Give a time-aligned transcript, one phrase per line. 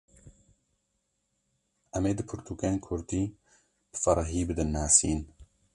[1.95, 3.23] Em ê du pirtûkên Kurdî,
[3.91, 5.19] bi berfirehî bidin nasîn